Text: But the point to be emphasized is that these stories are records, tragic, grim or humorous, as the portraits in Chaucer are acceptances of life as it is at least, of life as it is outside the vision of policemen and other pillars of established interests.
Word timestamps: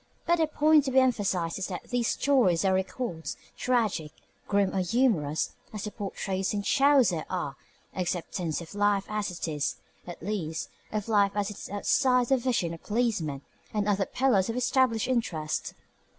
But 0.25 0.37
the 0.37 0.47
point 0.47 0.85
to 0.85 0.91
be 0.91 0.99
emphasized 0.99 1.59
is 1.59 1.67
that 1.67 1.83
these 1.91 2.07
stories 2.07 2.65
are 2.65 2.73
records, 2.73 3.37
tragic, 3.55 4.11
grim 4.47 4.73
or 4.73 4.79
humorous, 4.79 5.51
as 5.73 5.83
the 5.83 5.91
portraits 5.91 6.55
in 6.55 6.63
Chaucer 6.63 7.23
are 7.29 7.55
acceptances 7.95 8.61
of 8.63 8.73
life 8.73 9.05
as 9.07 9.29
it 9.29 9.47
is 9.47 9.75
at 10.07 10.23
least, 10.23 10.69
of 10.91 11.07
life 11.07 11.33
as 11.35 11.51
it 11.51 11.59
is 11.59 11.69
outside 11.69 12.29
the 12.29 12.37
vision 12.37 12.73
of 12.73 12.81
policemen 12.81 13.43
and 13.75 13.87
other 13.87 14.07
pillars 14.07 14.49
of 14.49 14.55
established 14.55 15.07
interests. 15.07 15.75